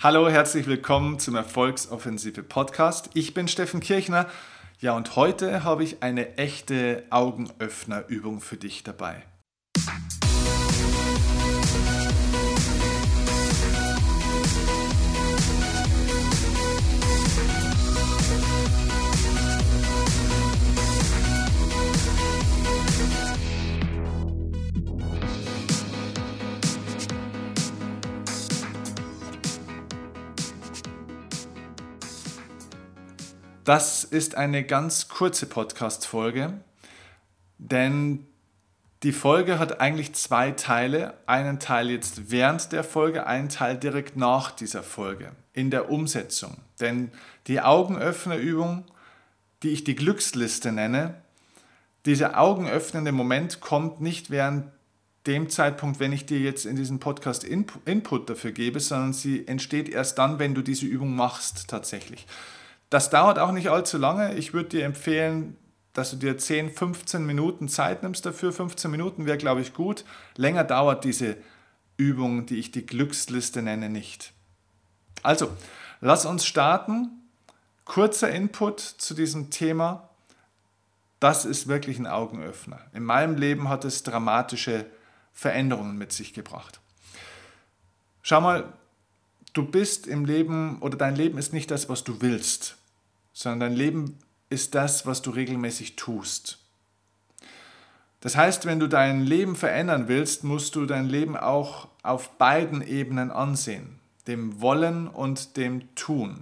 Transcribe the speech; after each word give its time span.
Hallo, 0.00 0.28
herzlich 0.28 0.68
willkommen 0.68 1.18
zum 1.18 1.34
Erfolgsoffensive 1.34 2.44
Podcast. 2.44 3.10
Ich 3.14 3.34
bin 3.34 3.48
Steffen 3.48 3.80
Kirchner. 3.80 4.26
Ja, 4.80 4.96
und 4.96 5.16
heute 5.16 5.64
habe 5.64 5.82
ich 5.82 6.04
eine 6.04 6.38
echte 6.38 7.02
Augenöffnerübung 7.10 8.40
für 8.40 8.56
dich 8.56 8.84
dabei. 8.84 9.24
Das 33.68 34.02
ist 34.02 34.34
eine 34.34 34.64
ganz 34.64 35.08
kurze 35.08 35.44
Podcast-Folge, 35.44 36.54
denn 37.58 38.26
die 39.02 39.12
Folge 39.12 39.58
hat 39.58 39.78
eigentlich 39.78 40.14
zwei 40.14 40.52
Teile. 40.52 41.18
Einen 41.26 41.58
Teil 41.60 41.90
jetzt 41.90 42.30
während 42.30 42.72
der 42.72 42.82
Folge, 42.82 43.26
einen 43.26 43.50
Teil 43.50 43.76
direkt 43.76 44.16
nach 44.16 44.52
dieser 44.52 44.82
Folge 44.82 45.32
in 45.52 45.70
der 45.70 45.90
Umsetzung. 45.90 46.56
Denn 46.80 47.12
die 47.46 47.60
Augenöffnerübung, 47.60 48.84
die 49.62 49.68
ich 49.68 49.84
die 49.84 49.96
Glücksliste 49.96 50.72
nenne, 50.72 51.20
dieser 52.06 52.40
augenöffnende 52.40 53.12
Moment 53.12 53.60
kommt 53.60 54.00
nicht 54.00 54.30
während 54.30 54.72
dem 55.26 55.50
Zeitpunkt, 55.50 56.00
wenn 56.00 56.14
ich 56.14 56.24
dir 56.24 56.40
jetzt 56.40 56.64
in 56.64 56.76
diesem 56.76 57.00
Podcast 57.00 57.44
Input 57.44 58.30
dafür 58.30 58.52
gebe, 58.52 58.80
sondern 58.80 59.12
sie 59.12 59.46
entsteht 59.46 59.90
erst 59.90 60.16
dann, 60.16 60.38
wenn 60.38 60.54
du 60.54 60.62
diese 60.62 60.86
Übung 60.86 61.14
machst 61.14 61.68
tatsächlich. 61.68 62.26
Das 62.90 63.10
dauert 63.10 63.38
auch 63.38 63.52
nicht 63.52 63.68
allzu 63.68 63.98
lange. 63.98 64.34
Ich 64.34 64.54
würde 64.54 64.70
dir 64.70 64.84
empfehlen, 64.84 65.56
dass 65.92 66.10
du 66.10 66.16
dir 66.16 66.38
10, 66.38 66.72
15 66.72 67.26
Minuten 67.26 67.68
Zeit 67.68 68.02
nimmst 68.02 68.24
dafür. 68.24 68.52
15 68.52 68.90
Minuten 68.90 69.26
wäre, 69.26 69.36
glaube 69.36 69.60
ich, 69.60 69.74
gut. 69.74 70.04
Länger 70.36 70.64
dauert 70.64 71.04
diese 71.04 71.36
Übung, 71.96 72.46
die 72.46 72.56
ich 72.56 72.70
die 72.70 72.86
Glücksliste 72.86 73.62
nenne, 73.62 73.90
nicht. 73.90 74.32
Also, 75.22 75.54
lass 76.00 76.24
uns 76.24 76.46
starten. 76.46 77.10
Kurzer 77.84 78.30
Input 78.30 78.80
zu 78.80 79.14
diesem 79.14 79.50
Thema. 79.50 80.08
Das 81.20 81.44
ist 81.44 81.68
wirklich 81.68 81.98
ein 81.98 82.06
Augenöffner. 82.06 82.80
In 82.94 83.02
meinem 83.02 83.36
Leben 83.36 83.68
hat 83.68 83.84
es 83.84 84.02
dramatische 84.02 84.86
Veränderungen 85.32 85.98
mit 85.98 86.12
sich 86.12 86.32
gebracht. 86.32 86.80
Schau 88.22 88.40
mal, 88.40 88.72
du 89.52 89.64
bist 89.64 90.06
im 90.06 90.24
Leben 90.24 90.80
oder 90.80 90.96
dein 90.96 91.16
Leben 91.16 91.38
ist 91.38 91.52
nicht 91.52 91.70
das, 91.70 91.88
was 91.88 92.04
du 92.04 92.20
willst 92.20 92.77
sondern 93.38 93.60
dein 93.70 93.76
Leben 93.76 94.18
ist 94.50 94.74
das, 94.74 95.06
was 95.06 95.22
du 95.22 95.30
regelmäßig 95.30 95.94
tust. 95.94 96.58
Das 98.18 98.34
heißt, 98.36 98.66
wenn 98.66 98.80
du 98.80 98.88
dein 98.88 99.20
Leben 99.20 99.54
verändern 99.54 100.08
willst, 100.08 100.42
musst 100.42 100.74
du 100.74 100.86
dein 100.86 101.06
Leben 101.06 101.36
auch 101.36 101.86
auf 102.02 102.36
beiden 102.36 102.82
Ebenen 102.82 103.30
ansehen, 103.30 104.00
dem 104.26 104.60
Wollen 104.60 105.06
und 105.06 105.56
dem 105.56 105.94
Tun. 105.94 106.40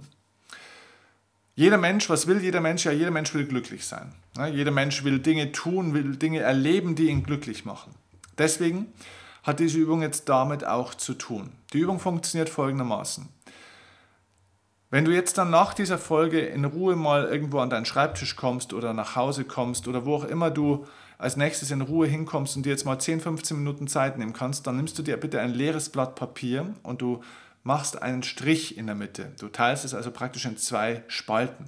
Jeder 1.53 1.77
Mensch, 1.77 2.09
was 2.09 2.25
will 2.25 2.41
jeder 2.41 2.61
Mensch? 2.61 2.85
Ja, 2.85 2.91
jeder 2.91 3.11
Mensch 3.11 3.31
will 3.35 3.45
glücklich 3.45 3.85
sein. 3.85 4.11
Jeder 4.51 4.71
Mensch 4.71 5.03
will 5.03 5.19
Dinge 5.19 5.51
tun, 5.51 5.93
will 5.93 6.15
Dinge 6.15 6.39
erleben, 6.39 6.95
die 6.95 7.09
ihn 7.09 7.21
glücklich 7.21 7.63
machen. 7.63 7.93
Deswegen 8.39 8.87
hat 9.43 9.59
diese 9.59 9.77
Übung 9.77 10.01
jetzt 10.01 10.29
damit 10.29 10.65
auch 10.65 10.95
zu 10.95 11.13
tun. 11.13 11.51
Die 11.73 11.79
Übung 11.79 11.99
funktioniert 11.99 12.49
folgendermaßen. 12.49 13.36
Wenn 14.89 15.03
du 15.03 15.11
jetzt 15.11 15.37
dann 15.37 15.49
nach 15.49 15.73
dieser 15.73 15.97
Folge 15.97 16.39
in 16.39 16.63
Ruhe 16.63 16.95
mal 16.95 17.25
irgendwo 17.25 17.59
an 17.59 17.69
deinen 17.69 17.85
Schreibtisch 17.85 18.37
kommst 18.37 18.73
oder 18.73 18.93
nach 18.93 19.17
Hause 19.17 19.43
kommst 19.43 19.89
oder 19.89 20.05
wo 20.05 20.15
auch 20.15 20.23
immer 20.23 20.49
du 20.49 20.85
als 21.17 21.35
nächstes 21.35 21.71
in 21.71 21.81
Ruhe 21.81 22.07
hinkommst 22.07 22.55
und 22.55 22.65
dir 22.65 22.69
jetzt 22.69 22.85
mal 22.85 22.97
10, 22.97 23.19
15 23.19 23.57
Minuten 23.57 23.87
Zeit 23.87 24.17
nehmen 24.17 24.31
kannst, 24.31 24.65
dann 24.65 24.77
nimmst 24.77 24.97
du 24.97 25.03
dir 25.03 25.17
bitte 25.17 25.41
ein 25.41 25.53
leeres 25.53 25.89
Blatt 25.89 26.15
Papier 26.15 26.73
und 26.83 27.01
du 27.01 27.21
machst 27.63 28.01
einen 28.01 28.23
Strich 28.23 28.77
in 28.77 28.85
der 28.85 28.95
Mitte. 28.95 29.33
Du 29.39 29.49
teilst 29.49 29.83
es 29.83 29.93
also 29.93 30.09
praktisch 30.09 30.45
in 30.45 30.55
zwei 30.55 31.03
Spalten. 31.07 31.65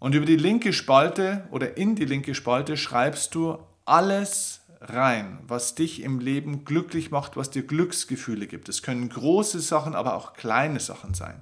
Und 0.00 0.16
über 0.16 0.26
die 0.26 0.36
linke 0.36 0.72
Spalte 0.72 1.46
oder 1.52 1.76
in 1.76 1.94
die 1.94 2.04
linke 2.04 2.34
Spalte 2.34 2.76
schreibst 2.76 3.34
du 3.36 3.58
alles 3.84 4.60
rein, 4.80 5.38
was 5.46 5.74
dich 5.74 6.02
im 6.02 6.20
Leben 6.20 6.64
glücklich 6.64 7.10
macht, 7.10 7.36
was 7.36 7.50
dir 7.50 7.66
Glücksgefühle 7.66 8.46
gibt. 8.46 8.68
Es 8.68 8.82
können 8.82 9.08
große 9.08 9.60
Sachen, 9.60 9.94
aber 9.94 10.14
auch 10.14 10.34
kleine 10.34 10.80
Sachen 10.80 11.14
sein. 11.14 11.40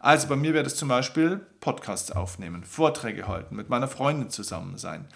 Also 0.00 0.28
bei 0.28 0.36
mir 0.36 0.52
wäre 0.52 0.64
das 0.64 0.76
zum 0.76 0.88
Beispiel 0.88 1.40
Podcasts 1.60 2.12
aufnehmen, 2.12 2.64
Vorträge 2.64 3.26
halten, 3.26 3.56
mit 3.56 3.70
meiner 3.70 3.88
Freundin 3.88 4.28
zusammen 4.28 4.76
sein, 4.76 5.08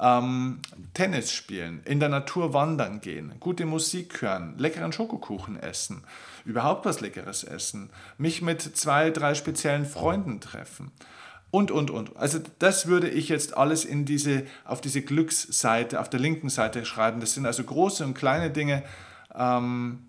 ähm, 0.00 0.60
Tennis 0.94 1.32
spielen, 1.32 1.82
in 1.84 1.98
der 1.98 2.08
Natur 2.08 2.54
wandern 2.54 3.00
gehen, 3.00 3.34
gute 3.40 3.66
Musik 3.66 4.22
hören, 4.22 4.56
leckeren 4.56 4.92
Schokokuchen 4.92 5.58
essen, 5.58 6.04
überhaupt 6.44 6.84
was 6.84 7.00
Leckeres 7.00 7.42
essen, 7.42 7.90
mich 8.16 8.40
mit 8.40 8.62
zwei, 8.62 9.10
drei 9.10 9.34
speziellen 9.34 9.86
Freunden 9.86 10.40
treffen 10.40 10.92
und, 11.50 11.70
und, 11.70 11.90
und. 11.90 12.16
Also 12.16 12.40
das 12.58 12.86
würde 12.86 13.08
ich 13.08 13.28
jetzt 13.28 13.56
alles 13.56 13.84
in 13.84 14.04
diese, 14.04 14.44
auf 14.64 14.80
diese 14.80 15.02
Glücksseite, 15.02 16.00
auf 16.00 16.10
der 16.10 16.20
linken 16.20 16.50
Seite 16.50 16.84
schreiben. 16.84 17.20
Das 17.20 17.34
sind 17.34 17.46
also 17.46 17.64
große 17.64 18.04
und 18.04 18.14
kleine 18.14 18.50
Dinge, 18.50 18.82
ähm, 19.34 20.00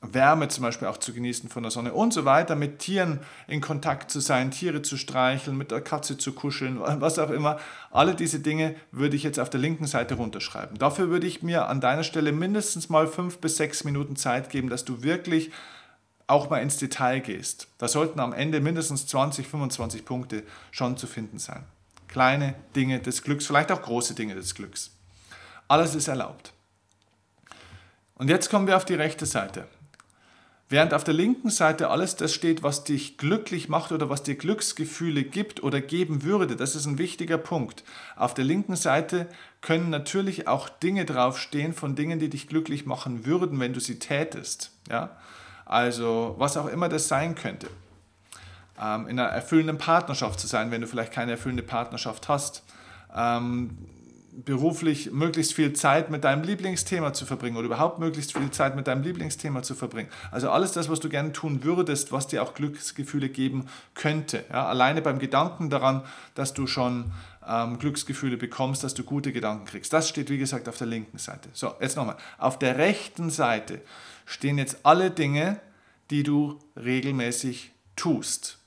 Wärme 0.00 0.48
zum 0.48 0.62
Beispiel 0.62 0.88
auch 0.88 0.98
zu 0.98 1.12
genießen 1.12 1.48
von 1.48 1.62
der 1.62 1.72
Sonne 1.72 1.92
und 1.92 2.12
so 2.12 2.24
weiter, 2.24 2.54
mit 2.54 2.78
Tieren 2.78 3.20
in 3.48 3.60
Kontakt 3.60 4.10
zu 4.10 4.20
sein, 4.20 4.50
Tiere 4.50 4.82
zu 4.82 4.96
streicheln, 4.96 5.56
mit 5.56 5.70
der 5.70 5.80
Katze 5.80 6.18
zu 6.18 6.32
kuscheln, 6.32 6.78
was 7.00 7.18
auch 7.18 7.30
immer. 7.30 7.58
Alle 7.90 8.14
diese 8.14 8.40
Dinge 8.40 8.74
würde 8.92 9.16
ich 9.16 9.22
jetzt 9.22 9.38
auf 9.40 9.50
der 9.50 9.60
linken 9.60 9.86
Seite 9.86 10.14
runterschreiben. 10.14 10.78
Dafür 10.78 11.08
würde 11.08 11.26
ich 11.26 11.42
mir 11.42 11.68
an 11.68 11.80
deiner 11.80 12.04
Stelle 12.04 12.32
mindestens 12.32 12.88
mal 12.88 13.06
fünf 13.06 13.38
bis 13.38 13.56
sechs 13.56 13.84
Minuten 13.84 14.16
Zeit 14.16 14.50
geben, 14.50 14.68
dass 14.68 14.84
du 14.84 15.02
wirklich 15.02 15.50
auch 16.26 16.50
mal 16.50 16.58
ins 16.58 16.76
Detail 16.78 17.20
gehst. 17.20 17.68
Da 17.78 17.88
sollten 17.88 18.20
am 18.20 18.32
Ende 18.32 18.60
mindestens 18.60 19.06
20, 19.06 19.46
25 19.46 20.04
Punkte 20.04 20.42
schon 20.70 20.96
zu 20.96 21.06
finden 21.06 21.38
sein. 21.38 21.64
Kleine 22.08 22.54
Dinge 22.74 23.00
des 23.00 23.22
Glücks, 23.22 23.46
vielleicht 23.46 23.70
auch 23.72 23.82
große 23.82 24.14
Dinge 24.14 24.34
des 24.34 24.54
Glücks. 24.54 24.90
Alles 25.68 25.94
ist 25.94 26.08
erlaubt. 26.08 26.52
Und 28.14 28.28
jetzt 28.28 28.50
kommen 28.50 28.66
wir 28.66 28.76
auf 28.76 28.84
die 28.84 28.94
rechte 28.94 29.26
Seite. 29.26 29.66
Während 30.68 30.94
auf 30.94 31.04
der 31.04 31.14
linken 31.14 31.50
Seite 31.50 31.90
alles 31.90 32.16
das 32.16 32.34
steht, 32.34 32.64
was 32.64 32.82
dich 32.82 33.18
glücklich 33.18 33.68
macht 33.68 33.92
oder 33.92 34.10
was 34.10 34.24
dir 34.24 34.34
Glücksgefühle 34.34 35.22
gibt 35.22 35.62
oder 35.62 35.80
geben 35.80 36.24
würde, 36.24 36.56
das 36.56 36.74
ist 36.74 36.86
ein 36.86 36.98
wichtiger 36.98 37.38
Punkt. 37.38 37.84
Auf 38.16 38.34
der 38.34 38.44
linken 38.44 38.74
Seite 38.74 39.28
können 39.60 39.90
natürlich 39.90 40.48
auch 40.48 40.68
Dinge 40.68 41.04
draufstehen 41.04 41.72
von 41.72 41.94
Dingen, 41.94 42.18
die 42.18 42.30
dich 42.30 42.48
glücklich 42.48 42.84
machen 42.84 43.26
würden, 43.26 43.60
wenn 43.60 43.74
du 43.74 43.80
sie 43.80 44.00
tätest. 44.00 44.72
Ja? 44.90 45.16
Also 45.66 46.34
was 46.38 46.56
auch 46.56 46.66
immer 46.66 46.88
das 46.88 47.08
sein 47.08 47.34
könnte. 47.34 47.68
Ähm, 48.80 49.08
in 49.08 49.18
einer 49.18 49.28
erfüllenden 49.28 49.78
Partnerschaft 49.78 50.40
zu 50.40 50.46
sein, 50.46 50.70
wenn 50.70 50.80
du 50.80 50.86
vielleicht 50.86 51.12
keine 51.12 51.32
erfüllende 51.32 51.62
Partnerschaft 51.62 52.28
hast. 52.28 52.62
Ähm, 53.14 53.76
beruflich 54.44 55.12
möglichst 55.12 55.54
viel 55.54 55.72
Zeit 55.72 56.10
mit 56.10 56.24
deinem 56.24 56.42
Lieblingsthema 56.42 57.12
zu 57.14 57.24
verbringen 57.24 57.56
oder 57.56 57.66
überhaupt 57.66 57.98
möglichst 57.98 58.36
viel 58.36 58.50
Zeit 58.50 58.76
mit 58.76 58.86
deinem 58.86 59.02
Lieblingsthema 59.02 59.62
zu 59.62 59.74
verbringen. 59.74 60.10
Also 60.30 60.50
alles 60.50 60.72
das, 60.72 60.90
was 60.90 61.00
du 61.00 61.08
gerne 61.08 61.32
tun 61.32 61.64
würdest, 61.64 62.12
was 62.12 62.26
dir 62.26 62.42
auch 62.42 62.54
Glücksgefühle 62.54 63.30
geben 63.30 63.66
könnte. 63.94 64.44
Ja, 64.50 64.66
alleine 64.66 65.00
beim 65.00 65.18
Gedanken 65.18 65.70
daran, 65.70 66.02
dass 66.34 66.52
du 66.52 66.66
schon 66.66 67.12
ähm, 67.48 67.78
Glücksgefühle 67.78 68.36
bekommst, 68.36 68.84
dass 68.84 68.94
du 68.94 69.04
gute 69.04 69.32
Gedanken 69.32 69.64
kriegst. 69.64 69.92
Das 69.92 70.08
steht, 70.08 70.28
wie 70.28 70.38
gesagt, 70.38 70.68
auf 70.68 70.76
der 70.76 70.86
linken 70.86 71.18
Seite. 71.18 71.48
So, 71.54 71.74
jetzt 71.80 71.96
nochmal. 71.96 72.16
Auf 72.36 72.58
der 72.58 72.76
rechten 72.76 73.30
Seite 73.30 73.80
stehen 74.26 74.58
jetzt 74.58 74.84
alle 74.84 75.10
Dinge, 75.10 75.60
die 76.10 76.22
du 76.22 76.58
regelmäßig 76.76 77.72
tust. 77.96 78.58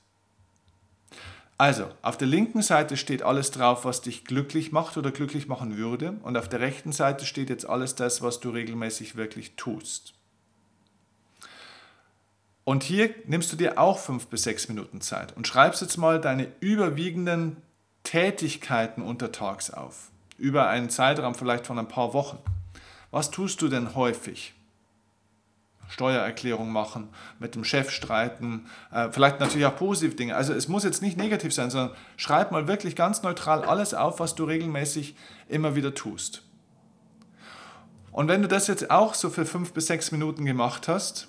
Also, 1.60 1.90
auf 2.00 2.16
der 2.16 2.26
linken 2.26 2.62
Seite 2.62 2.96
steht 2.96 3.22
alles 3.22 3.50
drauf, 3.50 3.84
was 3.84 4.00
dich 4.00 4.24
glücklich 4.24 4.72
macht 4.72 4.96
oder 4.96 5.10
glücklich 5.10 5.46
machen 5.46 5.76
würde. 5.76 6.12
Und 6.22 6.38
auf 6.38 6.48
der 6.48 6.60
rechten 6.60 6.90
Seite 6.90 7.26
steht 7.26 7.50
jetzt 7.50 7.68
alles 7.68 7.94
das, 7.94 8.22
was 8.22 8.40
du 8.40 8.48
regelmäßig 8.48 9.14
wirklich 9.14 9.56
tust. 9.56 10.14
Und 12.64 12.82
hier 12.82 13.10
nimmst 13.26 13.52
du 13.52 13.58
dir 13.58 13.78
auch 13.78 13.98
fünf 13.98 14.28
bis 14.28 14.44
sechs 14.44 14.70
Minuten 14.70 15.02
Zeit 15.02 15.36
und 15.36 15.46
schreibst 15.46 15.82
jetzt 15.82 15.98
mal 15.98 16.18
deine 16.18 16.48
überwiegenden 16.60 17.58
Tätigkeiten 18.04 19.02
untertags 19.02 19.70
auf. 19.70 20.10
Über 20.38 20.70
einen 20.70 20.88
Zeitraum 20.88 21.34
vielleicht 21.34 21.66
von 21.66 21.78
ein 21.78 21.88
paar 21.88 22.14
Wochen. 22.14 22.38
Was 23.10 23.30
tust 23.30 23.60
du 23.60 23.68
denn 23.68 23.94
häufig? 23.94 24.54
Steuererklärung 25.90 26.70
machen, 26.70 27.08
mit 27.38 27.54
dem 27.54 27.64
Chef 27.64 27.90
streiten, 27.90 28.66
äh, 28.92 29.10
vielleicht 29.10 29.40
natürlich 29.40 29.66
auch 29.66 29.76
positive 29.76 30.14
Dinge. 30.14 30.36
Also 30.36 30.54
es 30.54 30.68
muss 30.68 30.84
jetzt 30.84 31.02
nicht 31.02 31.16
negativ 31.16 31.52
sein, 31.52 31.70
sondern 31.70 31.96
schreib 32.16 32.52
mal 32.52 32.68
wirklich 32.68 32.96
ganz 32.96 33.22
neutral 33.22 33.64
alles 33.64 33.92
auf, 33.92 34.20
was 34.20 34.34
du 34.34 34.44
regelmäßig 34.44 35.16
immer 35.48 35.74
wieder 35.74 35.94
tust. 35.94 36.42
Und 38.12 38.28
wenn 38.28 38.42
du 38.42 38.48
das 38.48 38.66
jetzt 38.66 38.90
auch 38.90 39.14
so 39.14 39.30
für 39.30 39.46
fünf 39.46 39.72
bis 39.72 39.86
sechs 39.86 40.10
Minuten 40.10 40.44
gemacht 40.44 40.88
hast, 40.88 41.28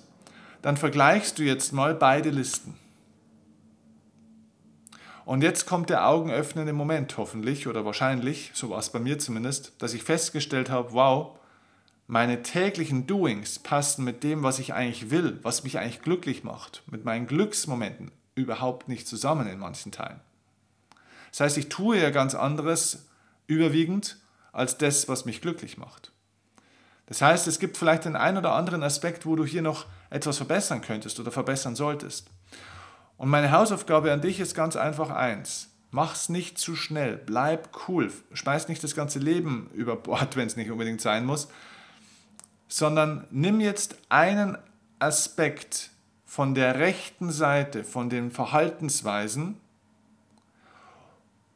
dann 0.62 0.76
vergleichst 0.76 1.38
du 1.38 1.42
jetzt 1.42 1.72
mal 1.72 1.94
beide 1.94 2.30
Listen. 2.30 2.76
Und 5.24 5.42
jetzt 5.42 5.66
kommt 5.66 5.88
der 5.90 6.08
augenöffnende 6.08 6.72
Moment 6.72 7.16
hoffentlich 7.16 7.68
oder 7.68 7.84
wahrscheinlich, 7.84 8.50
so 8.54 8.70
war 8.70 8.78
es 8.78 8.90
bei 8.90 8.98
mir 8.98 9.18
zumindest, 9.18 9.72
dass 9.78 9.94
ich 9.94 10.02
festgestellt 10.02 10.68
habe, 10.68 10.92
wow, 10.92 11.38
meine 12.12 12.42
täglichen 12.42 13.06
Doings 13.06 13.58
passen 13.58 14.04
mit 14.04 14.22
dem, 14.22 14.42
was 14.42 14.58
ich 14.58 14.74
eigentlich 14.74 15.08
will, 15.08 15.38
was 15.40 15.64
mich 15.64 15.78
eigentlich 15.78 16.02
glücklich 16.02 16.44
macht, 16.44 16.82
mit 16.86 17.06
meinen 17.06 17.26
Glücksmomenten 17.26 18.10
überhaupt 18.34 18.86
nicht 18.86 19.08
zusammen 19.08 19.48
in 19.48 19.58
manchen 19.58 19.92
Teilen. 19.92 20.20
Das 21.30 21.40
heißt, 21.40 21.56
ich 21.56 21.70
tue 21.70 21.98
ja 21.98 22.10
ganz 22.10 22.34
anderes 22.34 23.06
überwiegend 23.46 24.18
als 24.52 24.76
das, 24.76 25.08
was 25.08 25.24
mich 25.24 25.40
glücklich 25.40 25.78
macht. 25.78 26.12
Das 27.06 27.22
heißt, 27.22 27.46
es 27.46 27.58
gibt 27.58 27.78
vielleicht 27.78 28.04
den 28.04 28.16
einen 28.16 28.36
oder 28.36 28.52
anderen 28.52 28.82
Aspekt, 28.82 29.24
wo 29.24 29.34
du 29.34 29.46
hier 29.46 29.62
noch 29.62 29.86
etwas 30.10 30.36
verbessern 30.36 30.82
könntest 30.82 31.18
oder 31.18 31.32
verbessern 31.32 31.76
solltest. 31.76 32.28
Und 33.16 33.30
meine 33.30 33.52
Hausaufgabe 33.52 34.12
an 34.12 34.20
dich 34.20 34.38
ist 34.38 34.54
ganz 34.54 34.76
einfach 34.76 35.08
eins. 35.08 35.70
Mach's 35.90 36.28
nicht 36.28 36.58
zu 36.58 36.76
schnell, 36.76 37.16
bleib 37.16 37.70
cool, 37.88 38.12
schmeiß 38.34 38.68
nicht 38.68 38.84
das 38.84 38.94
ganze 38.94 39.18
Leben 39.18 39.70
über 39.72 39.96
Bord, 39.96 40.36
wenn 40.36 40.46
es 40.46 40.56
nicht 40.56 40.70
unbedingt 40.70 41.00
sein 41.00 41.24
muss, 41.24 41.48
sondern 42.72 43.26
nimm 43.30 43.60
jetzt 43.60 43.96
einen 44.08 44.56
Aspekt 44.98 45.90
von 46.24 46.54
der 46.54 46.78
rechten 46.78 47.30
Seite, 47.30 47.84
von 47.84 48.08
den 48.08 48.30
Verhaltensweisen, 48.30 49.56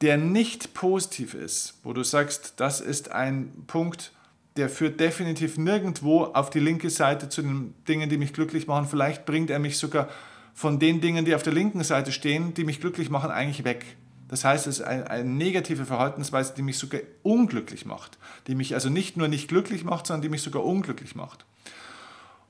der 0.02 0.18
nicht 0.18 0.74
positiv 0.74 1.32
ist, 1.32 1.78
wo 1.82 1.94
du 1.94 2.02
sagst, 2.02 2.54
das 2.58 2.82
ist 2.82 3.12
ein 3.12 3.64
Punkt, 3.66 4.12
der 4.58 4.68
führt 4.68 5.00
definitiv 5.00 5.56
nirgendwo 5.56 6.24
auf 6.24 6.50
die 6.50 6.60
linke 6.60 6.90
Seite 6.90 7.30
zu 7.30 7.40
den 7.40 7.72
Dingen, 7.88 8.10
die 8.10 8.18
mich 8.18 8.34
glücklich 8.34 8.66
machen. 8.66 8.86
Vielleicht 8.86 9.24
bringt 9.24 9.48
er 9.48 9.58
mich 9.58 9.78
sogar 9.78 10.10
von 10.52 10.78
den 10.78 11.00
Dingen, 11.00 11.24
die 11.24 11.34
auf 11.34 11.42
der 11.42 11.54
linken 11.54 11.82
Seite 11.82 12.12
stehen, 12.12 12.52
die 12.52 12.64
mich 12.64 12.78
glücklich 12.78 13.08
machen, 13.08 13.30
eigentlich 13.30 13.64
weg. 13.64 13.86
Das 14.28 14.44
heißt, 14.44 14.66
es 14.66 14.80
ist 14.80 14.84
eine, 14.84 15.08
eine, 15.08 15.28
negative 15.28 15.84
Verhaltensweise, 15.84 16.54
die 16.56 16.62
mich 16.62 16.78
sogar 16.78 17.00
unglücklich 17.22 17.86
macht. 17.86 18.18
Die 18.46 18.54
mich 18.54 18.74
also 18.74 18.88
nicht 18.88 19.16
nur 19.16 19.28
nicht 19.28 19.48
glücklich 19.48 19.84
macht, 19.84 20.06
sondern 20.06 20.22
die 20.22 20.28
mich 20.28 20.42
sogar 20.42 20.64
unglücklich 20.64 21.14
macht. 21.14 21.44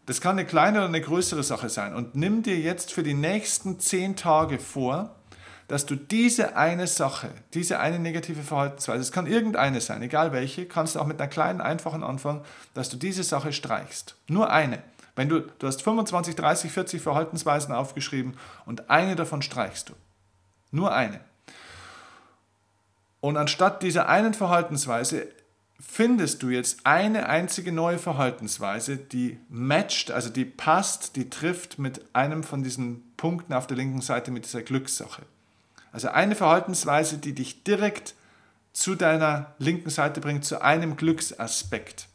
Das 0.06 0.20
kann 0.20 0.38
eine 0.38 0.46
kleine 0.46 0.78
oder 0.78 0.88
eine 0.88 1.00
größere 1.00 1.42
Sache 1.42 1.68
sein. 1.68 1.94
Und 1.94 2.14
nimm 2.14 2.42
dir 2.42 2.58
jetzt 2.58 2.92
für 2.92 3.02
die 3.02 3.14
nächsten 3.14 3.80
zehn 3.80 4.16
Tage 4.16 4.58
vor, 4.58 5.16
dass 5.68 5.84
du 5.84 5.96
diese 5.96 6.56
eine 6.56 6.86
Sache, 6.86 7.30
diese 7.52 7.80
eine 7.80 7.98
negative 7.98 8.42
Verhaltensweise, 8.42 9.00
es 9.00 9.10
kann 9.10 9.26
irgendeine 9.26 9.80
sein, 9.80 10.00
egal 10.00 10.32
welche, 10.32 10.66
kannst 10.66 10.94
du 10.94 11.00
auch 11.00 11.06
mit 11.06 11.20
einer 11.20 11.28
kleinen, 11.28 11.60
einfachen 11.60 12.04
anfangen, 12.04 12.42
dass 12.74 12.88
du 12.88 12.96
diese 12.96 13.24
Sache 13.24 13.52
streichst. 13.52 14.14
Nur 14.28 14.50
eine. 14.50 14.82
Wenn 15.16 15.28
du, 15.28 15.40
du 15.40 15.66
hast 15.66 15.82
25, 15.82 16.36
30, 16.36 16.70
40 16.70 17.02
Verhaltensweisen 17.02 17.74
aufgeschrieben 17.74 18.36
und 18.64 18.90
eine 18.90 19.16
davon 19.16 19.42
streichst 19.42 19.88
du. 19.88 19.94
Nur 20.70 20.94
eine. 20.94 21.20
Und 23.26 23.36
anstatt 23.36 23.82
dieser 23.82 24.08
einen 24.08 24.34
Verhaltensweise 24.34 25.26
findest 25.80 26.44
du 26.44 26.48
jetzt 26.50 26.86
eine 26.86 27.28
einzige 27.28 27.72
neue 27.72 27.98
Verhaltensweise, 27.98 28.96
die 28.98 29.40
matcht, 29.48 30.12
also 30.12 30.30
die 30.30 30.44
passt, 30.44 31.16
die 31.16 31.28
trifft 31.28 31.80
mit 31.80 32.04
einem 32.12 32.44
von 32.44 32.62
diesen 32.62 33.02
Punkten 33.16 33.52
auf 33.52 33.66
der 33.66 33.78
linken 33.78 34.00
Seite 34.00 34.30
mit 34.30 34.44
dieser 34.44 34.62
Glückssache. 34.62 35.22
Also 35.90 36.06
eine 36.06 36.36
Verhaltensweise, 36.36 37.18
die 37.18 37.32
dich 37.34 37.64
direkt 37.64 38.14
zu 38.72 38.94
deiner 38.94 39.56
linken 39.58 39.90
Seite 39.90 40.20
bringt, 40.20 40.44
zu 40.44 40.62
einem 40.62 40.96
Glücksaspekt. 40.96 42.06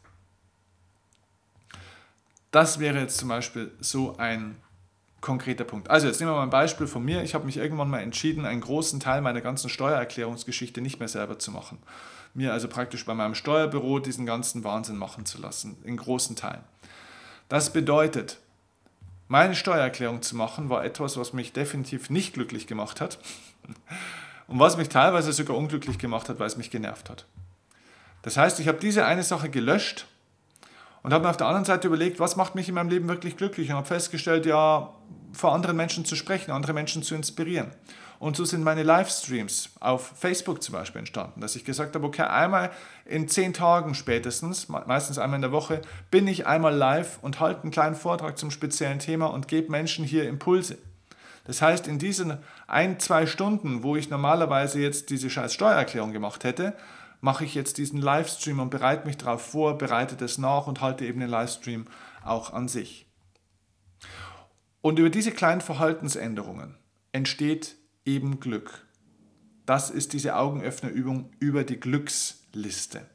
Das 2.52 2.78
wäre 2.78 3.00
jetzt 3.00 3.18
zum 3.18 3.28
Beispiel 3.28 3.70
so 3.80 4.16
ein 4.16 4.56
konkreter 5.22 5.64
Punkt. 5.64 5.88
Also 5.88 6.08
jetzt 6.08 6.20
nehmen 6.20 6.32
wir 6.32 6.36
mal 6.36 6.42
ein 6.42 6.50
Beispiel 6.50 6.86
von 6.86 7.02
mir. 7.02 7.22
Ich 7.22 7.34
habe 7.34 7.46
mich 7.46 7.56
irgendwann 7.56 7.88
mal 7.88 8.00
entschieden, 8.00 8.44
einen 8.44 8.60
großen 8.60 9.00
Teil 9.00 9.22
meiner 9.22 9.40
ganzen 9.40 9.70
Steuererklärungsgeschichte 9.70 10.82
nicht 10.82 10.98
mehr 10.98 11.08
selber 11.08 11.38
zu 11.38 11.50
machen. 11.50 11.78
Mir 12.34 12.52
also 12.52 12.68
praktisch 12.68 13.06
bei 13.06 13.14
meinem 13.14 13.34
Steuerbüro 13.34 14.00
diesen 14.00 14.26
ganzen 14.26 14.64
Wahnsinn 14.64 14.96
machen 14.96 15.24
zu 15.24 15.40
lassen, 15.40 15.76
in 15.84 15.96
großen 15.96 16.36
Teilen. 16.36 16.64
Das 17.48 17.72
bedeutet, 17.72 18.38
meine 19.28 19.54
Steuererklärung 19.54 20.22
zu 20.22 20.36
machen, 20.36 20.68
war 20.68 20.84
etwas, 20.84 21.16
was 21.16 21.32
mich 21.32 21.52
definitiv 21.52 22.10
nicht 22.10 22.34
glücklich 22.34 22.66
gemacht 22.66 23.00
hat 23.00 23.18
und 24.48 24.58
was 24.58 24.76
mich 24.76 24.88
teilweise 24.88 25.32
sogar 25.32 25.56
unglücklich 25.56 25.98
gemacht 25.98 26.28
hat, 26.28 26.40
weil 26.40 26.48
es 26.48 26.56
mich 26.56 26.70
genervt 26.70 27.08
hat. 27.08 27.26
Das 28.22 28.36
heißt, 28.36 28.60
ich 28.60 28.68
habe 28.68 28.78
diese 28.78 29.04
eine 29.04 29.22
Sache 29.22 29.50
gelöscht 29.50 30.06
und 31.02 31.12
habe 31.12 31.24
mir 31.24 31.30
auf 31.30 31.36
der 31.36 31.46
anderen 31.46 31.64
Seite 31.64 31.88
überlegt, 31.88 32.20
was 32.20 32.36
macht 32.36 32.54
mich 32.54 32.68
in 32.68 32.74
meinem 32.74 32.90
Leben 32.90 33.08
wirklich 33.08 33.36
glücklich 33.36 33.70
und 33.70 33.76
habe 33.76 33.86
festgestellt, 33.86 34.46
ja, 34.46 34.90
vor 35.32 35.54
anderen 35.54 35.76
Menschen 35.76 36.04
zu 36.04 36.14
sprechen, 36.14 36.50
andere 36.50 36.72
Menschen 36.72 37.02
zu 37.02 37.14
inspirieren. 37.14 37.70
Und 38.18 38.36
so 38.36 38.44
sind 38.44 38.62
meine 38.62 38.84
Livestreams 38.84 39.70
auf 39.80 40.12
Facebook 40.16 40.62
zum 40.62 40.74
Beispiel 40.74 41.00
entstanden, 41.00 41.40
dass 41.40 41.56
ich 41.56 41.64
gesagt 41.64 41.96
habe, 41.96 42.06
okay, 42.06 42.22
einmal 42.22 42.70
in 43.04 43.26
zehn 43.26 43.52
Tagen 43.52 43.96
spätestens, 43.96 44.68
meistens 44.68 45.18
einmal 45.18 45.38
in 45.38 45.42
der 45.42 45.50
Woche, 45.50 45.80
bin 46.12 46.28
ich 46.28 46.46
einmal 46.46 46.72
live 46.72 47.18
und 47.22 47.40
halte 47.40 47.62
einen 47.62 47.72
kleinen 47.72 47.96
Vortrag 47.96 48.38
zum 48.38 48.52
speziellen 48.52 49.00
Thema 49.00 49.26
und 49.26 49.48
gebe 49.48 49.72
Menschen 49.72 50.04
hier 50.04 50.28
Impulse. 50.28 50.78
Das 51.44 51.60
heißt, 51.60 51.88
in 51.88 51.98
diesen 51.98 52.38
ein, 52.68 53.00
zwei 53.00 53.26
Stunden, 53.26 53.82
wo 53.82 53.96
ich 53.96 54.08
normalerweise 54.08 54.78
jetzt 54.78 55.10
diese 55.10 55.28
scheiß 55.28 55.52
Steuererklärung 55.52 56.12
gemacht 56.12 56.44
hätte, 56.44 56.74
mache 57.22 57.44
ich 57.44 57.54
jetzt 57.54 57.78
diesen 57.78 58.00
Livestream 58.00 58.58
und 58.58 58.70
bereite 58.70 59.06
mich 59.06 59.16
darauf 59.16 59.40
vor, 59.40 59.78
bereite 59.78 60.16
das 60.16 60.38
nach 60.38 60.66
und 60.66 60.80
halte 60.80 61.06
eben 61.06 61.20
den 61.20 61.30
Livestream 61.30 61.86
auch 62.24 62.52
an 62.52 62.68
sich. 62.68 63.06
Und 64.80 64.98
über 64.98 65.08
diese 65.08 65.30
kleinen 65.30 65.60
Verhaltensänderungen 65.60 66.76
entsteht 67.12 67.76
eben 68.04 68.40
Glück. 68.40 68.86
Das 69.64 69.88
ist 69.88 70.12
diese 70.12 70.34
Augenöffnerübung 70.34 71.30
über 71.38 71.62
die 71.62 71.78
Glücksliste. 71.78 73.06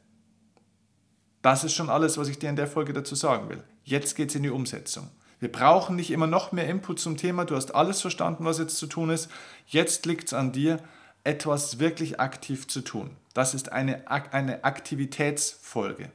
Das 1.42 1.62
ist 1.62 1.74
schon 1.74 1.90
alles, 1.90 2.16
was 2.16 2.28
ich 2.28 2.38
dir 2.38 2.48
in 2.48 2.56
der 2.56 2.66
Folge 2.66 2.94
dazu 2.94 3.14
sagen 3.14 3.50
will. 3.50 3.62
Jetzt 3.84 4.16
geht 4.16 4.30
es 4.30 4.34
in 4.34 4.42
die 4.42 4.50
Umsetzung. 4.50 5.10
Wir 5.38 5.52
brauchen 5.52 5.96
nicht 5.96 6.10
immer 6.10 6.26
noch 6.26 6.50
mehr 6.50 6.66
Input 6.66 6.98
zum 6.98 7.18
Thema. 7.18 7.44
Du 7.44 7.54
hast 7.54 7.74
alles 7.74 8.00
verstanden, 8.00 8.46
was 8.46 8.58
jetzt 8.58 8.78
zu 8.78 8.86
tun 8.86 9.10
ist. 9.10 9.30
Jetzt 9.66 10.06
liegt 10.06 10.28
es 10.28 10.32
an 10.32 10.52
dir, 10.52 10.80
etwas 11.28 11.78
wirklich 11.78 12.20
aktiv 12.20 12.68
zu 12.68 12.80
tun. 12.80 13.10
Das 13.34 13.52
ist 13.52 13.70
eine, 13.70 14.10
eine 14.10 14.64
Aktivitätsfolge. 14.64 16.10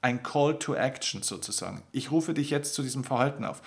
Ein 0.00 0.24
Call 0.24 0.58
to 0.58 0.74
Action 0.74 1.22
sozusagen. 1.22 1.84
Ich 1.92 2.10
rufe 2.10 2.34
dich 2.34 2.50
jetzt 2.50 2.74
zu 2.74 2.82
diesem 2.82 3.04
Verhalten 3.04 3.44
auf. 3.44 3.62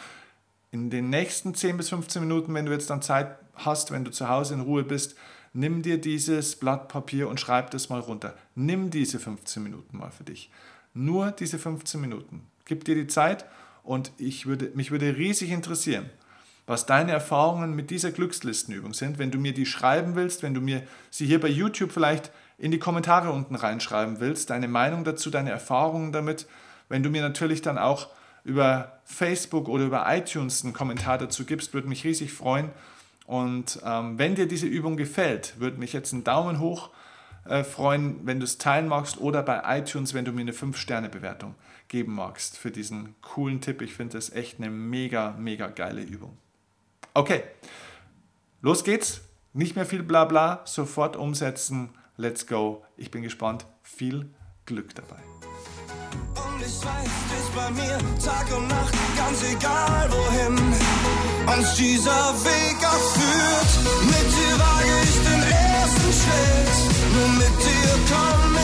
In 0.71 0.89
den 0.89 1.09
nächsten 1.09 1.55
10 1.55 1.77
bis 1.77 1.87
15 1.87 2.21
Minuten, 2.21 2.53
wenn 2.53 2.65
du 2.65 2.73
jetzt 2.73 2.89
dann 2.89 3.01
Zeit 3.01 3.37
hast, 3.53 3.91
wenn 3.91 4.03
du 4.03 4.11
zu 4.11 4.27
Hause 4.27 4.55
in 4.55 4.59
Ruhe 4.59 4.83
bist, 4.83 5.15
nimm 5.53 5.81
dir 5.81 5.97
dieses 5.97 6.57
Blatt 6.57 6.89
Papier 6.89 7.29
und 7.29 7.39
schreib 7.39 7.71
das 7.71 7.87
mal 7.87 8.01
runter. 8.01 8.35
Nimm 8.55 8.89
diese 8.89 9.17
15 9.17 9.63
Minuten 9.63 9.97
mal 9.97 10.11
für 10.11 10.25
dich. 10.25 10.51
Nur 10.93 11.31
diese 11.31 11.57
15 11.57 12.01
Minuten. 12.01 12.45
Gib 12.65 12.83
dir 12.83 12.95
die 12.95 13.07
Zeit 13.07 13.45
und 13.83 14.11
ich 14.17 14.45
würde, 14.45 14.71
mich 14.75 14.91
würde 14.91 15.15
riesig 15.15 15.51
interessieren, 15.51 16.09
was 16.67 16.85
deine 16.85 17.11
Erfahrungen 17.11 17.75
mit 17.75 17.91
dieser 17.91 18.11
Glückslistenübung 18.11 18.93
sind. 18.93 19.19
Wenn 19.19 19.31
du 19.31 19.37
mir 19.37 19.53
die 19.53 19.65
schreiben 19.65 20.15
willst, 20.15 20.43
wenn 20.43 20.53
du 20.53 20.61
mir 20.61 20.83
sie 21.11 21.25
hier 21.25 21.39
bei 21.39 21.47
YouTube 21.47 21.91
vielleicht 21.91 22.31
in 22.57 22.71
die 22.71 22.79
Kommentare 22.79 23.31
unten 23.31 23.55
reinschreiben 23.55 24.19
willst, 24.19 24.49
deine 24.49 24.67
Meinung 24.67 25.03
dazu, 25.03 25.29
deine 25.29 25.51
Erfahrungen 25.51 26.11
damit, 26.11 26.47
wenn 26.89 27.03
du 27.03 27.09
mir 27.09 27.21
natürlich 27.21 27.61
dann 27.61 27.77
auch 27.77 28.09
über 28.43 28.99
Facebook 29.03 29.67
oder 29.67 29.85
über 29.85 30.05
iTunes 30.07 30.63
einen 30.63 30.73
Kommentar 30.73 31.17
dazu 31.17 31.45
gibst, 31.45 31.73
würde 31.73 31.87
mich 31.87 32.03
riesig 32.03 32.31
freuen. 32.31 32.69
Und 33.25 33.79
ähm, 33.83 34.17
wenn 34.17 34.35
dir 34.35 34.47
diese 34.47 34.67
Übung 34.67 34.97
gefällt, 34.97 35.59
würde 35.59 35.77
mich 35.77 35.93
jetzt 35.93 36.13
einen 36.13 36.23
Daumen 36.23 36.59
hoch 36.59 36.91
äh, 37.45 37.63
freuen, 37.63 38.19
wenn 38.23 38.39
du 38.39 38.43
es 38.43 38.57
teilen 38.57 38.87
magst 38.87 39.19
oder 39.19 39.41
bei 39.41 39.79
iTunes, 39.79 40.13
wenn 40.13 40.25
du 40.25 40.31
mir 40.31 40.41
eine 40.41 40.51
5-Sterne-Bewertung 40.51 41.55
geben 41.87 42.13
magst 42.13 42.57
für 42.57 42.71
diesen 42.71 43.15
coolen 43.21 43.61
Tipp. 43.61 43.81
Ich 43.81 43.93
finde 43.93 44.17
das 44.17 44.31
echt 44.31 44.59
eine 44.59 44.69
mega, 44.69 45.35
mega 45.39 45.67
geile 45.67 46.01
Übung. 46.01 46.37
Okay, 47.17 47.43
los 48.61 48.83
geht's. 48.83 49.21
Nicht 49.53 49.77
mehr 49.77 49.85
viel 49.85 50.03
Blabla, 50.03 50.61
sofort 50.65 51.15
umsetzen. 51.15 51.91
Let's 52.17 52.45
go. 52.45 52.83
Ich 52.97 53.09
bin 53.09 53.21
gespannt. 53.21 53.65
Viel 53.83 54.33
Glück 54.65 54.93
dabei. 54.95 55.23
Und 56.35 56.59
ich 56.59 56.75
weiß, 56.83 56.83
du 56.83 57.35
bist 57.35 57.55
bei 57.55 57.71
mir 57.71 57.97
Tag 58.21 58.57
und 58.57 58.67
Nacht, 58.67 58.93
ganz 59.15 59.43
egal 59.49 60.11
wohin 60.11 60.57
uns 61.57 61.75
dieser 61.75 62.33
Weg 62.43 62.77
auch. 62.83 63.15
Mit 64.03 64.27
dir 64.35 64.59
wage 64.59 64.95
ich 65.03 65.15
den 65.23 65.41
ersten 65.41 66.11
Schritt, 66.19 66.75
nur 67.13 67.29
mit 67.29 67.55
dir 67.63 67.93
komm. 68.09 68.54